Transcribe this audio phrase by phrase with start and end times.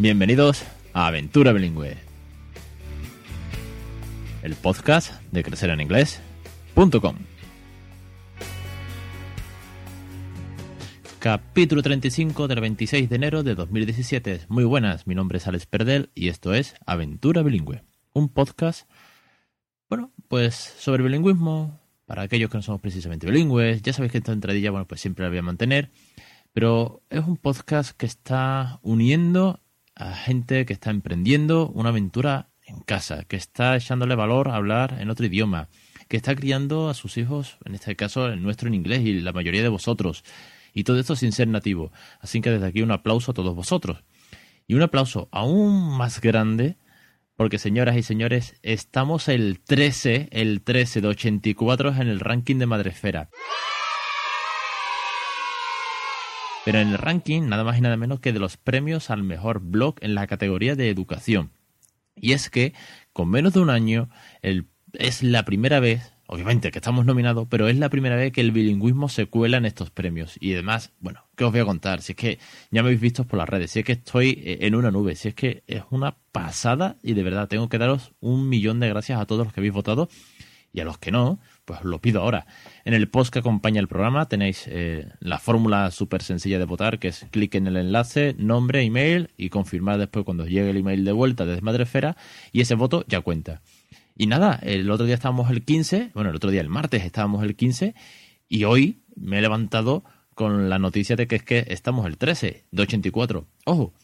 [0.00, 0.64] Bienvenidos
[0.94, 1.94] a Aventura Bilingüe,
[4.42, 7.16] el podcast de crecereninglés.com.
[11.18, 14.46] Capítulo 35 del 26 de enero de 2017.
[14.48, 17.82] Muy buenas, mi nombre es Alex Perdel y esto es Aventura Bilingüe,
[18.14, 18.88] un podcast,
[19.90, 23.82] bueno, pues sobre bilingüismo, para aquellos que no somos precisamente bilingües.
[23.82, 25.90] Ya sabéis que esta entradilla, bueno, pues siempre la voy a mantener,
[26.54, 29.60] pero es un podcast que está uniendo
[30.00, 34.96] a gente que está emprendiendo una aventura en casa, que está echándole valor a hablar
[34.98, 35.68] en otro idioma,
[36.08, 39.32] que está criando a sus hijos, en este caso el nuestro en inglés y la
[39.32, 40.24] mayoría de vosotros.
[40.72, 41.92] Y todo esto sin ser nativo.
[42.20, 44.02] Así que desde aquí un aplauso a todos vosotros.
[44.66, 46.76] Y un aplauso aún más grande,
[47.36, 52.66] porque señoras y señores, estamos el 13, el 13 de 84 en el ranking de
[52.66, 53.28] Madresfera.
[56.64, 59.60] Pero en el ranking nada más y nada menos que de los premios al mejor
[59.60, 61.50] blog en la categoría de educación.
[62.14, 62.74] Y es que
[63.12, 64.10] con menos de un año
[64.42, 68.40] el, es la primera vez, obviamente que estamos nominados, pero es la primera vez que
[68.40, 70.36] el bilingüismo se cuela en estos premios.
[70.40, 72.02] Y además, bueno, ¿qué os voy a contar?
[72.02, 72.38] Si es que
[72.70, 75.14] ya me habéis visto por las redes, si es que estoy eh, en una nube,
[75.16, 78.88] si es que es una pasada y de verdad tengo que daros un millón de
[78.88, 80.08] gracias a todos los que habéis votado
[80.72, 81.40] y a los que no,
[81.70, 82.46] pues lo pido ahora.
[82.84, 86.98] En el post que acompaña el programa tenéis eh, la fórmula súper sencilla de votar,
[86.98, 91.04] que es clic en el enlace, nombre, email y confirmar después cuando llegue el email
[91.04, 92.16] de vuelta desde Madrefera
[92.50, 93.62] y ese voto ya cuenta.
[94.16, 97.44] Y nada, el otro día estábamos el 15, bueno, el otro día el martes estábamos
[97.44, 97.94] el 15
[98.48, 100.02] y hoy me he levantado
[100.34, 103.46] con la noticia de que es que estamos el 13 de 84.
[103.64, 103.94] Ojo,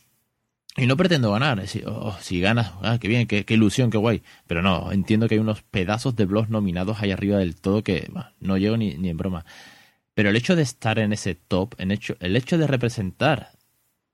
[0.77, 4.23] y no pretendo ganar, decir, oh, si ganas, ah, qué bien, qué, ilusión, qué guay.
[4.47, 8.11] Pero no, entiendo que hay unos pedazos de blogs nominados ahí arriba del todo que
[8.41, 9.45] no llego ni, ni en broma.
[10.15, 13.53] Pero el hecho de estar en ese top, en hecho, el hecho de representar,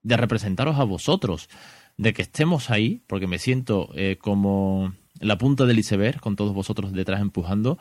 [0.02, 1.48] de representaros a vosotros,
[1.96, 6.54] de que estemos ahí, porque me siento eh, como la punta del iceberg, con todos
[6.54, 7.78] vosotros detrás empujando,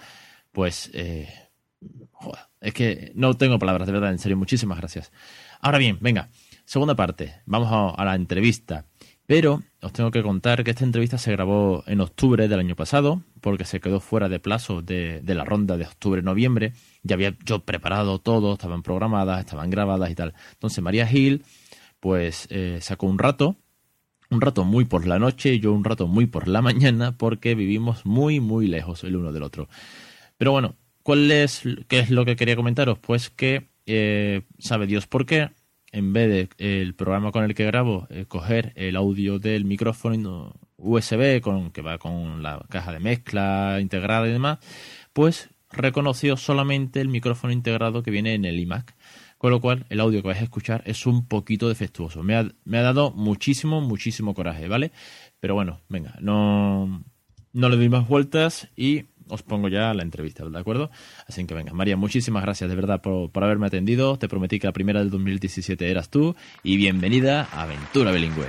[0.52, 1.30] pues, eh,
[2.60, 5.12] es que no tengo palabras, de verdad, en serio, muchísimas gracias.
[5.60, 6.30] Ahora bien, venga,
[6.72, 7.68] Segunda parte, vamos
[7.98, 8.86] a, la entrevista.
[9.26, 13.24] Pero os tengo que contar que esta entrevista se grabó en octubre del año pasado,
[13.42, 16.72] porque se quedó fuera de plazo de, la ronda de octubre-noviembre.
[17.04, 20.34] Ya había yo preparado todo, estaban programadas, estaban grabadas y tal.
[20.54, 21.44] Entonces María Gil,
[22.00, 23.58] pues eh, sacó un rato,
[24.30, 27.54] un rato muy por la noche y yo un rato muy por la mañana, porque
[27.54, 29.68] vivimos muy, muy lejos el uno del otro.
[30.38, 32.98] Pero bueno, ¿cuál es, qué es lo que quería comentaros?
[32.98, 35.50] Pues que, eh, sabe Dios por qué,
[35.92, 40.54] en vez de el programa con el que grabo, eh, coger el audio del micrófono
[40.78, 44.60] USB con, que va con la caja de mezcla integrada y demás,
[45.14, 48.96] pues reconoció solamente el micrófono integrado que viene en el iMac.
[49.38, 52.22] Con lo cual, el audio que vais a escuchar es un poquito defectuoso.
[52.22, 54.92] Me ha, me ha dado muchísimo, muchísimo coraje, ¿vale?
[55.40, 57.04] Pero bueno, venga, no,
[57.52, 60.90] no le doy más vueltas y os pongo ya la entrevista, ¿de acuerdo?
[61.28, 64.18] Así que venga, María, muchísimas gracias de verdad por, haberme atendido.
[64.18, 68.48] Te prometí que la primera del 2017 eras tú y bienvenida a Aventura Bilingüe.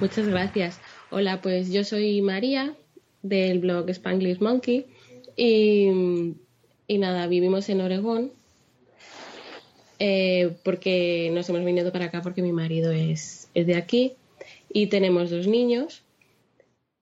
[0.00, 0.80] Muchas gracias.
[1.10, 2.74] Hola, pues yo soy María
[3.22, 4.86] del blog Spanglish Monkey
[5.36, 6.34] y,
[6.98, 8.32] nada, vivimos en Oregón
[9.98, 14.14] eh, porque nos hemos venido para acá porque mi marido es, es de aquí
[14.68, 16.02] y tenemos dos niños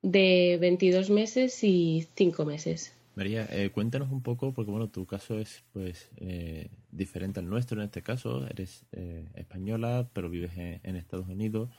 [0.04, 2.92] de 22 meses y 5 meses.
[3.16, 7.81] María, eh, cuéntanos un poco, porque bueno, tu caso es pues eh, diferente al nuestro
[7.81, 8.47] en este caso.
[8.47, 11.70] Eres eh, española, pero vives en, Estados Unidos.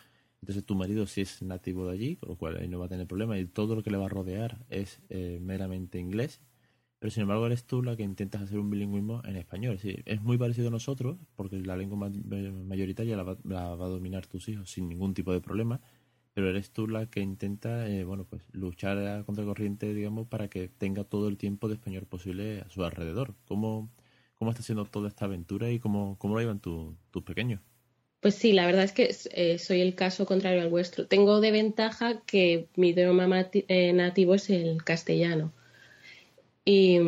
[0.42, 2.90] Entonces tu marido sí es nativo de allí, con lo cual ahí no va a
[2.90, 6.42] tener problema y todo lo que le va a rodear es meramente inglés.
[7.00, 9.78] Pero sin embargo eres tú la que intentas hacer un bilingüismo en español.
[9.80, 13.90] Sí, es muy parecido a nosotros, porque la lengua mayoritaria la va, la va a
[13.90, 15.82] dominar tus hijos sin ningún tipo de problema
[16.36, 20.68] pero eres tú la que intenta, eh, bueno, pues luchar a contracorriente, digamos, para que
[20.68, 23.36] tenga todo el tiempo de español posible a su alrededor.
[23.48, 23.90] ¿Cómo,
[24.38, 27.62] cómo está siendo toda esta aventura y cómo, cómo lo llevan tus pequeños?
[28.20, 31.08] Pues sí, la verdad es que eh, soy el caso contrario al vuestro.
[31.08, 35.54] Tengo de ventaja que mi idioma eh, nativo es el castellano.
[36.66, 37.00] Y,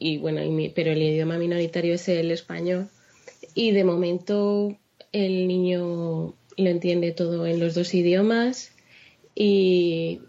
[0.00, 0.40] y bueno,
[0.74, 2.88] pero el idioma minoritario es el español.
[3.54, 4.76] Y de momento
[5.12, 8.72] el niño lo entiende todo en los dos idiomas
[9.34, 10.20] y,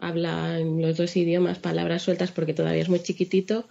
[0.00, 3.68] habla en los dos idiomas palabras sueltas porque todavía es muy chiquitito,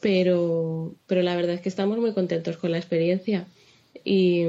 [0.00, 3.46] pero, pero la verdad es que estamos muy contentos con la experiencia.
[4.04, 4.44] Y...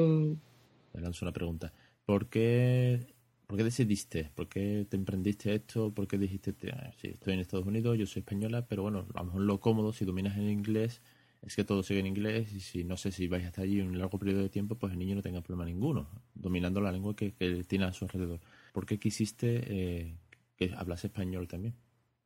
[0.93, 1.73] Me lanzo una pregunta.
[2.05, 3.13] ¿Por qué,
[3.47, 4.29] ¿Por qué decidiste?
[4.35, 5.93] ¿Por qué te emprendiste esto?
[5.93, 6.53] ¿Por qué dijiste,
[7.01, 9.93] sí, estoy en Estados Unidos, yo soy española, pero bueno, a lo mejor lo cómodo,
[9.93, 11.01] si dominas el inglés,
[11.45, 13.97] es que todo sigue en inglés y si no sé si vais hasta allí un
[13.97, 17.31] largo periodo de tiempo, pues el niño no tenga problema ninguno, dominando la lengua que,
[17.67, 18.39] tiene a su alrededor.
[18.73, 20.13] ¿Por qué quisiste eh,
[20.55, 21.73] que hablase español también?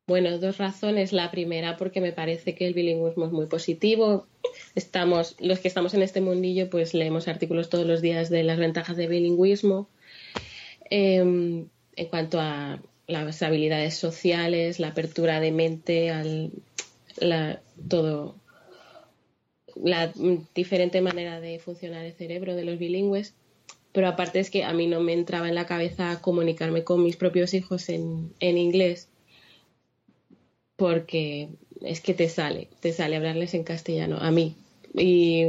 [0.07, 1.13] Bueno, dos razones.
[1.13, 4.27] La primera, porque me parece que el bilingüismo es muy positivo.
[4.75, 8.59] Estamos, los que estamos en este mundillo, pues leemos artículos todos los días de las
[8.59, 9.89] ventajas del bilingüismo.
[10.89, 16.51] Em, en cuanto a las habilidades sociales, la apertura de mente, al,
[17.17, 18.35] la, todo,
[19.75, 20.11] la
[20.53, 23.33] diferente manera de funcionar el cerebro de los bilingües.
[23.91, 27.15] Pero aparte es que a mí no me entraba en la cabeza comunicarme con mis
[27.15, 29.07] propios hijos en, en inglés
[30.75, 31.49] porque
[31.81, 34.55] es que te sale, te sale hablarles en castellano, a mí.
[34.93, 35.45] Y,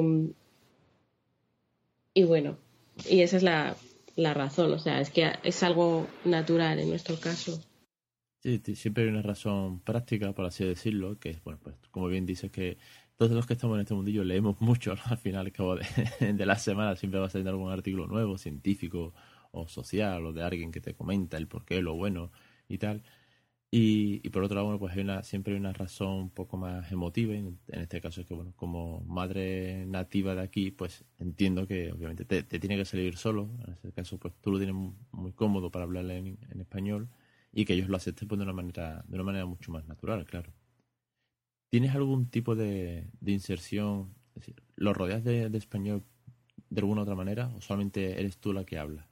[2.14, 2.56] y bueno,
[3.08, 3.76] y esa es la,
[4.16, 7.60] la razón, o sea, es que es algo natural en nuestro caso.
[8.42, 12.26] Sí, siempre hay una razón práctica, por así decirlo, que es, bueno, pues como bien
[12.26, 12.78] dices, que
[13.16, 16.96] todos los que estamos en este mundillo leemos mucho, al final, cabo de, la semana
[16.96, 19.14] siempre va a salir algún artículo nuevo, científico
[19.52, 22.30] o social, o de alguien que te comenta el porqué, lo bueno
[22.68, 23.02] y tal.
[23.70, 26.90] Y, por otro lado, bueno, pues hay una, siempre hay una razón un poco más
[26.92, 27.34] emotiva.
[27.34, 32.24] En, este caso es que, bueno, como madre nativa de aquí, pues entiendo que obviamente
[32.24, 33.50] te, tiene que salir solo.
[33.66, 34.76] En ese caso, pues tú lo tienes
[35.12, 37.08] muy, cómodo para hablarle en, español
[37.52, 40.24] y que ellos lo acepten pues, de una manera de una manera mucho más natural,
[40.26, 40.52] claro.
[41.76, 44.14] ¿Tienes algún tipo de, inserción?
[44.34, 46.04] Es ¿lo rodeas de, de español
[46.70, 49.06] de alguna otra manera o solamente eres tú la que habla?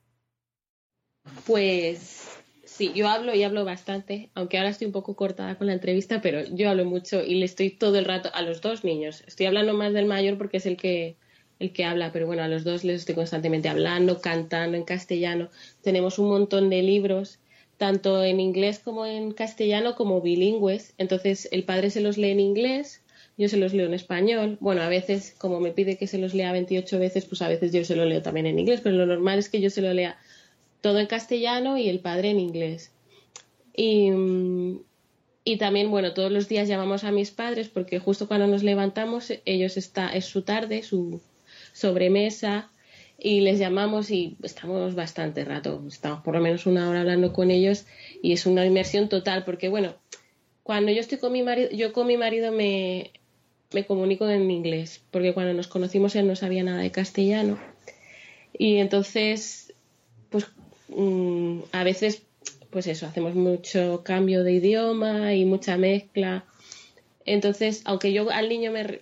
[1.46, 2.26] Pues
[2.64, 6.22] Sí, yo hablo y hablo bastante, aunque ahora estoy un poco cortada con la entrevista,
[6.22, 9.22] pero yo hablo mucho y le estoy todo el rato a los dos niños.
[9.26, 11.16] Estoy hablando más del mayor porque es el que
[11.58, 15.50] el que habla, pero bueno, a los dos les estoy constantemente hablando, cantando en castellano.
[15.82, 17.40] Tenemos un montón de libros,
[17.76, 20.94] tanto en inglés como en castellano, como bilingües.
[20.98, 23.02] Entonces, el padre se los lee en inglés,
[23.36, 24.56] yo se los leo en español.
[24.60, 27.72] Bueno, a veces, como me pide que se los lea 28 veces, pues a veces
[27.72, 29.92] yo se lo leo también en inglés, pero lo normal es que yo se lo
[29.92, 30.18] lea
[30.80, 32.92] todo en castellano y el padre en inglés.
[33.76, 34.10] Y,
[35.44, 39.32] y, también, bueno, todos los días llamamos a mis padres porque justo cuando nos levantamos,
[39.46, 41.20] ellos está, es su tarde, su
[41.72, 42.70] sobremesa,
[43.18, 47.50] y les llamamos y estamos bastante rato, estamos por lo menos una hora hablando con
[47.50, 47.86] ellos
[48.22, 49.94] y es una inmersión total porque, bueno,
[50.62, 53.12] cuando yo estoy con mi marido, yo con mi marido me,
[53.72, 57.58] me comunico en inglés porque cuando nos conocimos él no sabía nada de castellano
[58.56, 59.72] y entonces,
[60.30, 60.46] pues
[60.88, 62.22] Mm, a veces,
[62.70, 66.44] pues eso, hacemos mucho cambio de idioma y mucha mezcla.
[67.24, 69.00] Entonces, aunque yo al niño me,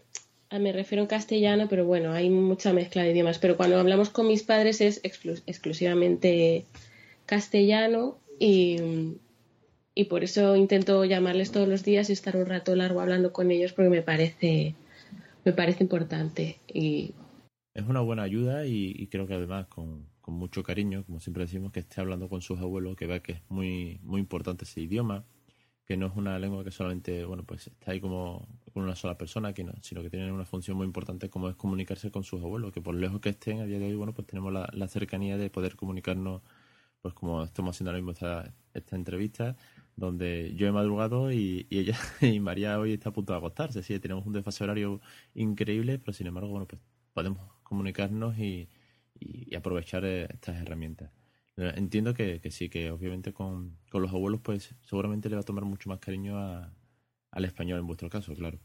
[0.59, 3.39] me refiero en castellano, pero bueno, hay mucha mezcla de idiomas.
[3.39, 6.65] Pero cuando hablamos con mis padres es exclusivamente
[7.27, 9.17] castellano y,
[9.95, 13.51] y por eso intento llamarles todos los días y estar un rato largo hablando con
[13.51, 14.75] ellos porque me parece,
[15.45, 16.59] me parece importante.
[16.69, 17.15] Y...
[17.75, 21.73] Es una buena ayuda y creo que además con, con mucho cariño, como siempre decimos,
[21.73, 25.25] que esté hablando con sus abuelos, que vea que es muy, muy importante ese idioma,
[25.93, 29.19] que no es una lengua que solamente, bueno, pues está ahí como con una sola
[29.19, 32.43] persona, que no, sino que tiene una función muy importante como es comunicarse con sus
[32.43, 35.37] abuelos, que por lejos que estén a día de hoy, bueno, pues tenemos la, cercanía
[35.37, 36.41] de poder comunicarnos,
[37.03, 39.55] pues como estamos haciendo ahora mismo esta, esta entrevista,
[39.95, 43.83] donde yo he madrugado y, y, ella y María hoy está a punto de acostarse,
[43.83, 44.99] sí, tenemos un desfase horario
[45.35, 46.81] increíble, pero sin embargo, bueno, pues
[47.13, 48.67] podemos comunicarnos y,
[49.21, 51.11] y, aprovechar eh, estas herramientas.
[51.57, 55.65] Eh, entiendo que, sí, que obviamente con, los abuelos, pues seguramente le va a tomar
[55.65, 58.59] mucho más cariño al español en vuestro caso, claro.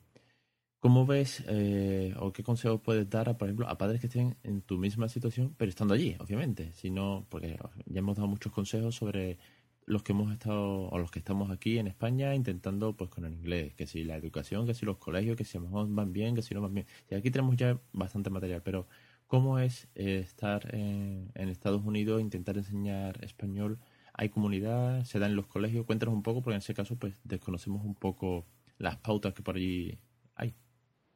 [0.80, 4.38] ¿Cómo ves eh, o qué consejos puedes dar, a, por ejemplo, a padres que estén
[4.44, 6.72] en tu misma situación, pero estando allí, obviamente?
[6.74, 6.94] Si
[7.30, 9.40] porque ya hemos dado muchos consejos sobre
[9.88, 13.34] los que hemos estado o los que estamos aquí en España intentando pues con el
[13.34, 16.42] inglés, que si la educación, que si los colegios, que si mejor van bien, que
[16.42, 16.88] si no van bien.
[17.10, 18.88] Y aquí tenemos ya bastante material, pero
[19.28, 23.78] ¿Cómo es eh, estar en, Estados Unidos, intentar enseñar español?
[24.14, 25.04] ¿Hay comunidad?
[25.04, 25.86] ¿Se da en los colegios?
[25.86, 28.46] Cuéntanos un poco, porque en ese caso pues desconocemos un poco
[28.78, 29.98] las pautas que por allí
[30.36, 30.54] hay.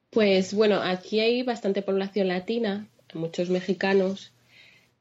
[0.09, 4.33] Pues bueno, aquí hay bastante población latina, muchos mexicanos,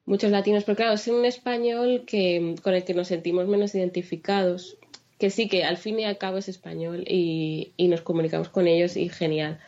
[0.05, 4.79] muchos latinos, pero claro, es un español que, con el que nos sentimos menos identificados,
[5.19, 8.69] que sí que al fin y al cabo es español y, y nos comunicamos con
[8.69, 9.59] ellos y genial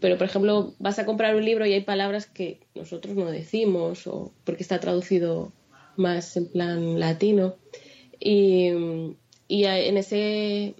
[0.00, 4.06] pero por ejemplo vas a comprar un libro y hay palabras que nosotros no decimos
[4.06, 5.52] o porque está traducido
[5.96, 7.56] más en plan latino.
[8.18, 10.74] Y, en ese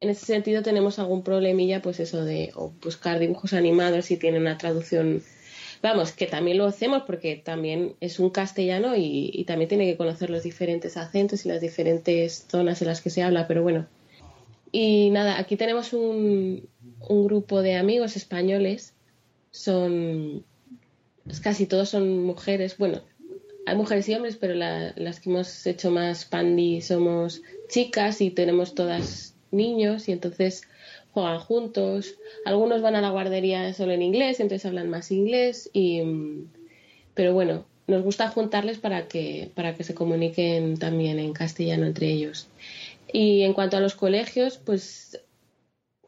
[0.00, 4.58] en ese sentido tenemos algún problemilla pues eso de buscar dibujos animados si tienen una
[4.58, 5.22] traducción.
[5.82, 9.96] Vamos que también lo hacemos porque también es un castellano y, y también tiene que
[9.96, 13.86] conocer los diferentes acentos y las diferentes zonas en las que se habla pero bueno
[14.78, 16.68] Y nada, aquí tenemos un,
[17.08, 18.92] un grupo de amigos españoles.
[19.50, 20.44] Son
[21.42, 22.76] casi todos son mujeres.
[22.76, 23.00] Bueno,
[23.64, 27.40] hay mujeres y hombres, pero las que hemos hecho más pandi somos
[27.70, 30.64] chicas y tenemos todas niños y entonces
[31.14, 32.16] juegan juntos.
[32.44, 36.02] Algunos van a la guardería solo en inglés, entonces hablan más inglés y
[37.14, 42.08] pero bueno, nos gusta juntarles para que para que se comuniquen también en castellano entre
[42.08, 42.48] ellos.
[43.12, 45.20] Y en cuanto a los colegios, pues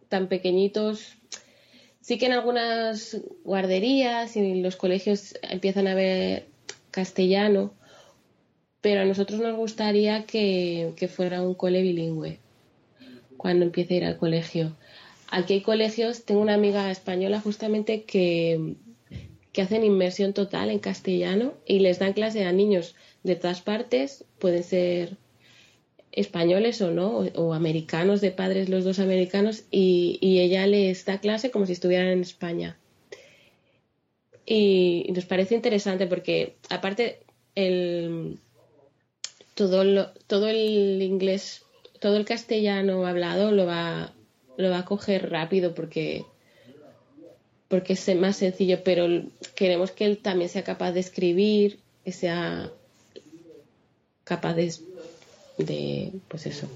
[0.09, 1.19] tan pequeñitos
[2.01, 6.47] sí que en algunas guarderías y los colegios empiezan a ver
[6.91, 7.75] castellano,
[8.81, 12.39] pero a nosotros nos gustaría que, que fuera un cole bilingüe
[13.37, 14.75] cuando empiece a ir al colegio.
[15.31, 18.77] Aquí hay colegios, tengo una amiga española justamente que,
[19.53, 24.25] que hacen inmersión total en castellano y les dan clase a niños de todas partes,
[24.39, 25.19] pueden ser
[26.21, 31.51] españoles o no, o, americanos de padres, los dos americanos, y, ella les da clase
[31.51, 32.77] como si estuvieran en España.
[34.47, 37.21] Y, nos parece interesante porque, aparte,
[37.55, 38.39] el,
[39.55, 41.63] todo, todo el inglés,
[42.01, 44.13] todo el castellano hablado lo va,
[44.57, 46.25] lo va a coger rápido porque
[47.69, 49.07] porque es más sencillo, pero
[49.55, 52.73] queremos que él también sea capaz de escribir, que sea
[54.25, 54.73] capaz de
[55.59, 56.69] de, pues eso.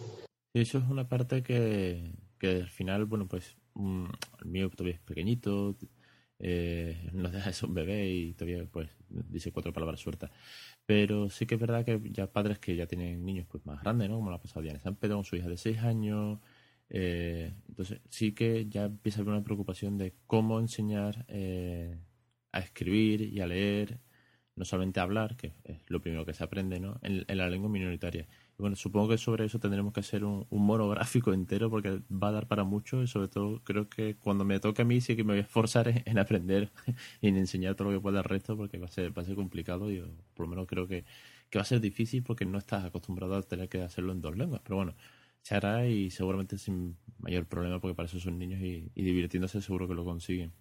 [0.54, 4.04] Eso es una parte que, que al final, bueno, pues mm,
[4.40, 5.76] el mío todavía es pequeñito,
[6.44, 10.30] eh, no deja de ser un bebé y todavía pues dice cuatro palabras sueltas.
[10.84, 14.10] Pero sí que es verdad que ya padres que ya tienen niños pues más grandes,
[14.10, 14.16] ¿no?
[14.16, 16.40] Como la ha pasado Diana San Pedro su hija de seis años.
[16.90, 21.98] Eh, entonces sí que ya empieza a haber una preocupación de cómo enseñar eh,
[22.52, 24.00] a escribir y a leer,
[24.56, 26.98] no solamente a hablar, que es lo primero que se aprende, ¿no?
[27.02, 28.26] En, en la lengua minoritaria
[28.62, 32.46] bueno, supongo que sobre eso tendremos que hacer un, monográfico entero porque va a dar
[32.46, 35.32] para mucho y sobre todo creo que cuando me toque a mí sí que me
[35.32, 36.70] voy a esforzar en, aprender
[37.20, 39.24] y en enseñar todo lo que pueda al resto porque va a ser, va a
[39.24, 40.00] ser complicado y
[40.34, 41.04] por lo menos creo que,
[41.50, 44.36] que va a ser difícil porque no estás acostumbrado a tener que hacerlo en dos
[44.36, 44.62] lenguas.
[44.62, 44.94] Pero bueno,
[45.42, 49.60] se hará y seguramente sin mayor problema porque para eso son niños y, y divirtiéndose
[49.60, 50.52] seguro que lo consiguen.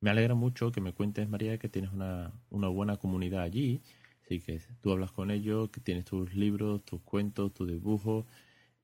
[0.00, 3.82] Me alegra mucho que me cuentes, María, que tienes una, una buena comunidad allí
[4.30, 8.26] Así que tú hablas con ellos, que tienes tus libros, tus cuentos, tus dibujos,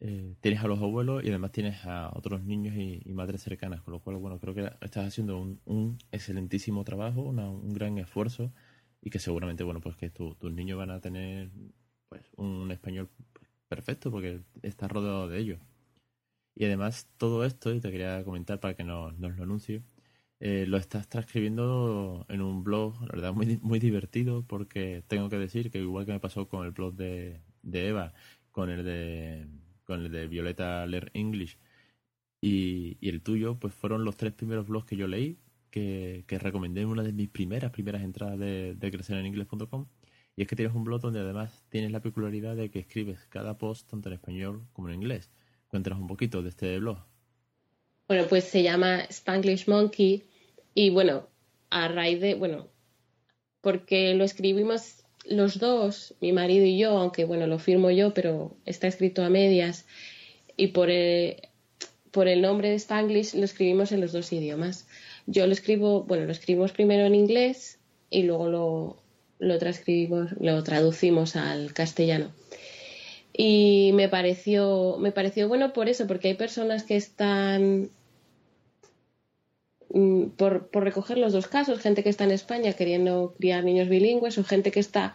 [0.00, 3.92] eh, tienes a los abuelos y además tienes a otros niños y, madres cercanas, con
[3.92, 8.52] lo cual, bueno, creo que estás haciendo un, excelentísimo trabajo, un gran esfuerzo
[9.00, 11.48] y que seguramente, bueno, pues que tus niños van a tener
[12.08, 13.08] pues un español
[13.68, 15.60] perfecto porque estás rodeado de ellos.
[16.56, 19.82] Y además todo esto, y te quería comentar para que nos, nos lo anuncie,
[20.40, 25.38] eh, lo estás transcribiendo en un blog, la verdad, muy, muy divertido, porque tengo que
[25.38, 28.14] decir que igual que me pasó con el blog de, de Eva,
[28.50, 29.46] con el de,
[29.84, 31.58] con el de Violeta Lear English
[32.40, 35.38] y, el tuyo, pues fueron los tres primeros blogs que yo leí,
[35.70, 39.86] que, que recomendé en una de mis primeras, primeras entradas de, de crecereninglés.com.
[40.36, 43.58] Y es que tienes un blog donde además tienes la peculiaridad de que escribes cada
[43.58, 45.30] post tanto en español como en inglés.
[45.68, 46.98] Cuéntanos un poquito de este blog.
[48.08, 50.24] Bueno, pues se llama Spanglish Monkey
[50.74, 51.28] y bueno,
[51.70, 52.68] a raíz de, bueno,
[53.60, 58.56] porque lo escribimos los dos, mi marido y yo, aunque bueno, lo firmo yo, pero
[58.64, 59.86] está escrito a medias
[60.56, 61.36] y por el,
[62.12, 64.86] por el nombre de Spanglish lo escribimos en los dos idiomas.
[65.26, 69.02] Yo lo escribo, bueno, lo escribimos primero en inglés y luego lo,
[69.40, 72.30] lo transcribimos, lo traducimos al castellano.
[73.38, 77.90] Y me pareció, me pareció bueno por eso, porque hay personas que están
[79.90, 83.88] mm, por, por, recoger los dos casos, gente que está en España queriendo criar niños
[83.90, 85.14] bilingües o gente que está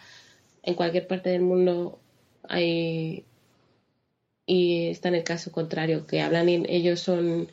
[0.62, 2.00] en cualquier parte del mundo
[2.48, 3.26] hay,
[4.46, 7.48] y está en el caso contrario, que hablan ellos son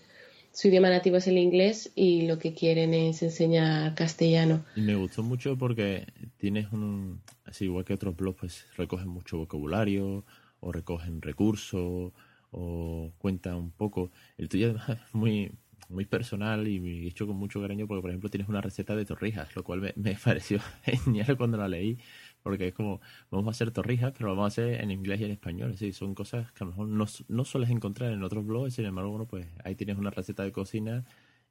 [0.53, 4.65] su idioma nativo es el inglés y lo que quieren es enseñar castellano.
[4.75, 6.07] Y me gustó mucho porque
[6.39, 10.25] tienes un, así igual que otros blogs, pues recogen mucho vocabulario,
[10.61, 12.13] o recogen recursos
[12.51, 14.11] o cuentan un poco.
[14.37, 14.77] El tuyo es
[15.13, 15.53] muy,
[15.89, 19.55] muy personal y hecho con mucho cariño porque, por ejemplo, tienes una receta de torrijas,
[19.57, 21.99] lo cual me, pareció genial cuando la leí
[22.43, 23.01] porque es como,
[23.31, 25.77] vamos a hacer torrijas, pero lo vamos a hacer en inglés y en español.
[25.77, 28.87] Sí, son cosas que a lo mejor no, no sueles encontrar en otros blogs, sin
[28.87, 31.05] embargo, bueno, pues ahí tienes una receta de cocina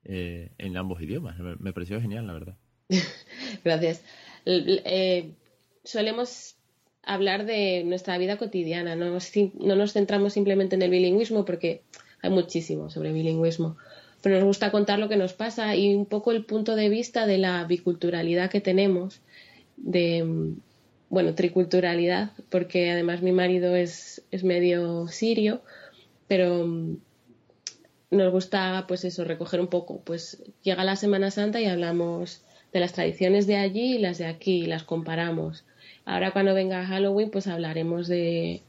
[0.04, 1.38] eh, en ambos idiomas.
[1.38, 2.58] Me, pareció genial, la verdad.
[3.64, 4.04] Gracias.
[4.46, 5.36] Eh,
[5.84, 6.57] solemos
[7.08, 11.82] hablar de nuestra vida cotidiana, no no nos centramos simplemente en el bilingüismo porque
[12.22, 13.78] hay muchísimo sobre bilingüismo,
[14.22, 17.26] pero nos gusta contar lo que nos pasa y un poco el punto de vista
[17.26, 19.22] de la biculturalidad que tenemos,
[19.78, 20.54] de,
[21.10, 25.62] bueno, triculturalidad, porque además mi marido es, es medio sirio,
[26.28, 26.68] pero
[28.10, 30.02] nos gusta, pues eso, recoger un poco.
[30.02, 32.42] Pues llega la Semana Santa y hablamos
[32.74, 35.66] de las tradiciones de allí y las de aquí, y las comparamos.
[36.08, 38.62] Ahora cuando venga Halloween, pues hablaremos de,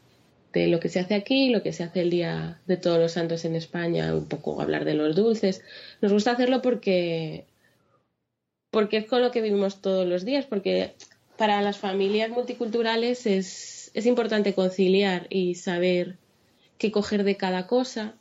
[0.53, 3.13] de lo que se hace aquí lo que se hace el Día de Todos los
[3.13, 5.63] Santos en España, un poco hablar de los dulces.
[6.01, 7.47] Nos gusta hacerlo porque,
[8.73, 10.95] porque es con lo que vivimos todos los días, porque
[11.37, 16.17] para las familias multiculturales es, es importante conciliar y saber
[16.77, 18.17] qué coger de cada cosa,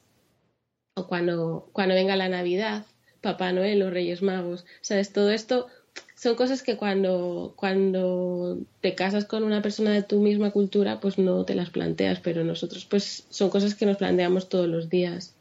[0.96, 2.86] o cuando, cuando venga la Navidad,
[3.22, 5.12] Papá Noel, los Reyes Magos, ¿sabes?
[5.12, 5.70] Todo esto
[6.18, 11.20] son cosas que cuando, cuando te casas con una persona de tu misma cultura, pues
[11.20, 15.36] no te las planteas, pero nosotros pues son cosas que nos planteamos todos los días.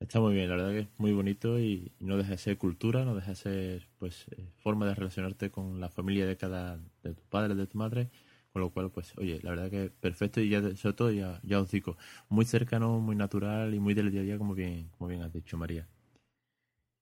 [0.00, 3.04] Está muy bien, la verdad que es muy bonito y, no deja de ser cultura,
[3.04, 7.12] no deja de ser pues eh, forma de relacionarte con la familia de cada, de
[7.12, 8.08] tu padre, de tu madre,
[8.54, 11.60] con lo cual pues oye, la verdad que perfecto y ya sobre todo ya, ya
[11.60, 11.98] os digo,
[12.30, 15.34] muy cercano, muy natural y muy del día a día como bien, como bien has
[15.34, 15.86] dicho María.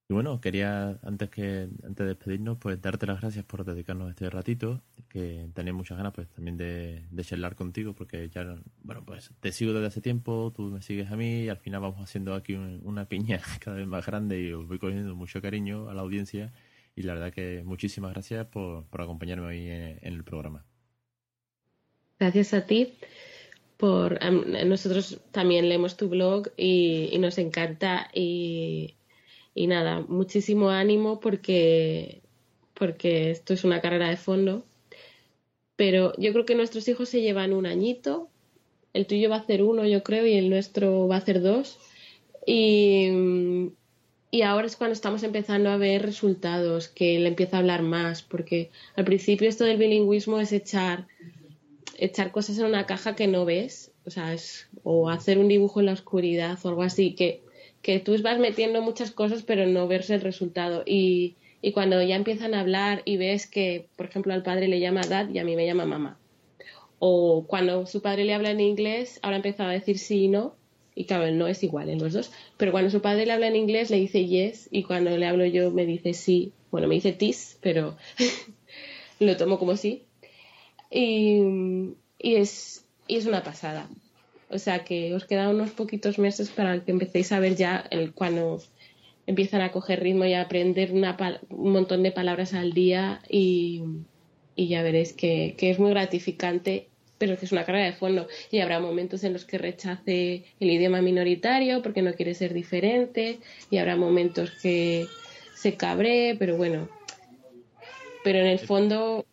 [0.08, 4.30] Y bueno, quería antes que antes de despedirnos, pues darte las gracias por dedicarnos este
[4.30, 9.50] ratito, que tenía muchas ganas pues también de, charlar contigo, porque ya, bueno, pues te
[9.50, 12.54] sigo desde hace tiempo, tú me sigues a mí y al final vamos haciendo aquí
[12.54, 16.52] una piña cada vez más grande y os voy cogiendo mucho cariño a la audiencia
[16.94, 20.64] y la verdad que muchísimas gracias por, por acompañarme hoy en, el programa.
[22.20, 22.94] Gracias a ti
[23.76, 28.95] por nosotros también leemos tu blog y, y nos encanta y
[29.56, 32.20] y nada, muchísimo ánimo porque,
[32.74, 34.66] porque esto es una carrera de fondo.
[35.76, 38.28] Pero yo creo que nuestros hijos se llevan un añito.
[38.92, 41.78] El tuyo va a hacer uno, yo creo, y el nuestro va a hacer dos.
[42.46, 43.08] Y,
[44.30, 48.22] y ahora es cuando estamos empezando a ver resultados, que él empieza a hablar más,
[48.22, 51.08] porque al principio esto del bilingüismo es echar,
[51.96, 55.80] echar cosas en una caja que no ves, o sea, es, o hacer un dibujo
[55.80, 57.45] en la oscuridad o algo así, que
[57.82, 60.82] que tú vas metiendo muchas cosas pero no ves el resultado.
[60.86, 64.80] Y, y cuando ya empiezan a hablar y ves que, por ejemplo, al padre le
[64.80, 66.18] llama dad y a mí me llama mamá.
[66.98, 70.54] O cuando su padre le habla en inglés, ahora empezaba a decir sí y no,
[70.98, 72.32] y claro, el no es igual en los dos.
[72.56, 75.44] Pero cuando su padre le habla en inglés, le dice yes, y cuando le hablo
[75.44, 76.52] yo, me dice sí.
[76.70, 77.96] Bueno, me dice tis, pero
[79.20, 80.04] lo tomo como sí.
[80.90, 81.42] Y,
[82.18, 83.88] y, es, y es una pasada.
[84.48, 88.12] O sea que os quedan unos poquitos meses para que empecéis a ver ya el,
[88.12, 88.62] cuando
[89.26, 93.82] empiezan a coger ritmo y a aprender un montón de palabras al día y,
[94.56, 98.28] ya veréis que, es muy gratificante, pero que es una carrera de fondo.
[98.50, 103.40] Y habrá momentos en los que rechace el idioma minoritario porque no quiere ser diferente
[103.70, 105.06] y habrá momentos que
[105.54, 106.88] se cabree, pero bueno.
[108.22, 109.26] Pero en el fondo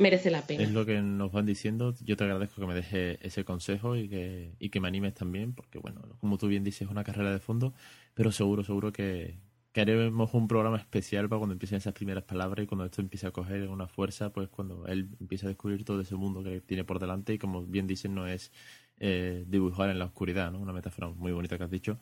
[0.00, 0.62] merece la pena.
[0.62, 1.94] Es lo que nos van diciendo.
[2.04, 5.52] Yo te agradezco que me dejes ese consejo y que, y que me animes también,
[5.52, 7.74] porque bueno, como tú bien dices, es una carrera de fondo,
[8.14, 9.38] pero seguro, seguro que,
[9.72, 13.26] que haremos un programa especial para cuando empiecen esas primeras palabras y cuando esto empiece
[13.26, 16.84] a coger una fuerza, pues cuando él empiece a descubrir todo ese mundo que tiene
[16.84, 18.50] por delante y como bien dicen, no es
[18.98, 20.58] eh, dibujar en la oscuridad, ¿no?
[20.58, 21.98] Una metáfora muy bonita que has dicho,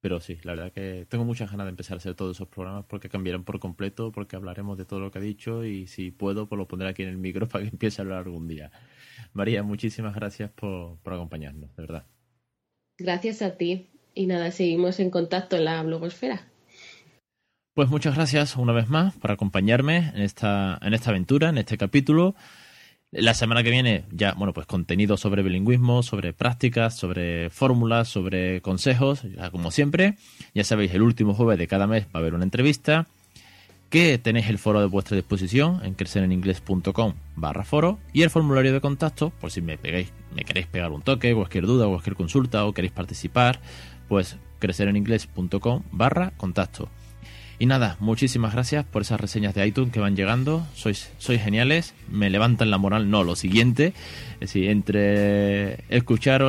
[0.00, 2.84] pero sí, la verdad que tengo muchas ganas de empezar a hacer todos esos programas
[2.86, 6.46] porque cambiarán por completo, porque hablaremos de todo lo que ha dicho y si puedo,
[6.46, 8.70] pues lo pondré aquí en el micro para que empiece a hablar algún día.
[9.32, 12.06] María, muchísimas gracias por, por acompañarnos, de verdad.
[12.98, 13.90] Gracias a ti.
[14.14, 16.48] Y nada, seguimos en contacto en la blogosfera.
[17.74, 21.78] Pues muchas gracias una vez más por acompañarme en esta, en esta aventura, en este
[21.78, 22.34] capítulo.
[23.12, 28.60] La semana que viene ya, bueno, pues contenido sobre bilingüismo, sobre prácticas, sobre fórmulas, sobre
[28.60, 30.14] consejos, ya como siempre.
[30.54, 33.08] Ya sabéis, el último jueves de cada mes va a haber una entrevista
[33.88, 38.80] que tenéis el foro de vuestra disposición en crecereningles.com barra foro y el formulario de
[38.80, 42.72] contacto por si me pegáis, me queréis pegar un toque, cualquier duda, cualquier consulta o
[42.72, 43.60] queréis participar,
[44.08, 46.88] pues crecereningles.com barra contacto.
[47.60, 50.66] Y nada, muchísimas gracias por esas reseñas de iTunes que van llegando.
[50.74, 53.10] Sois, sois geniales, me levantan la moral.
[53.10, 53.92] No, lo siguiente,
[54.36, 56.40] es decir, entre escuchar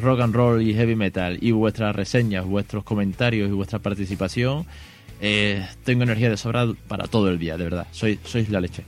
[0.00, 4.64] rock and roll y heavy metal y vuestras reseñas, vuestros comentarios y vuestra participación,
[5.20, 7.88] eh, tengo energía de sobra para todo el día, de verdad.
[7.90, 8.84] Sois, sois la leche.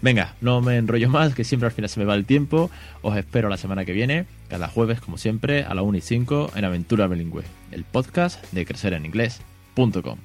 [0.00, 2.70] Venga, no me enrollo más, que siempre al final se me va el tiempo.
[3.02, 6.52] Os espero la semana que viene, cada jueves, como siempre, a la 1 y 5
[6.56, 10.16] en Aventura Bilingüe, el podcast de crecereninglés.com.